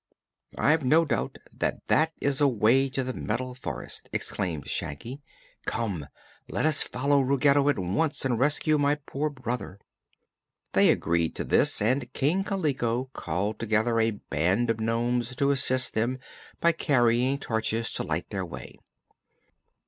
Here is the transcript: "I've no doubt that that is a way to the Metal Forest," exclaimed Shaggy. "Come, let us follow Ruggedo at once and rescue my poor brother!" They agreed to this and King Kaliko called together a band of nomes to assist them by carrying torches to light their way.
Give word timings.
"I've 0.57 0.83
no 0.83 1.05
doubt 1.05 1.37
that 1.53 1.85
that 1.85 2.11
is 2.19 2.41
a 2.41 2.47
way 2.47 2.89
to 2.89 3.03
the 3.03 3.13
Metal 3.13 3.53
Forest," 3.53 4.09
exclaimed 4.11 4.67
Shaggy. 4.67 5.21
"Come, 5.67 6.07
let 6.49 6.65
us 6.65 6.81
follow 6.81 7.21
Ruggedo 7.21 7.69
at 7.69 7.77
once 7.77 8.25
and 8.25 8.39
rescue 8.39 8.79
my 8.79 8.95
poor 8.95 9.29
brother!" 9.29 9.77
They 10.73 10.89
agreed 10.89 11.35
to 11.35 11.43
this 11.43 11.83
and 11.83 12.11
King 12.13 12.43
Kaliko 12.43 13.11
called 13.13 13.59
together 13.59 13.99
a 13.99 14.09
band 14.09 14.71
of 14.71 14.79
nomes 14.79 15.35
to 15.35 15.51
assist 15.51 15.93
them 15.93 16.17
by 16.59 16.71
carrying 16.71 17.37
torches 17.37 17.91
to 17.91 18.03
light 18.03 18.27
their 18.31 18.43
way. 18.43 18.79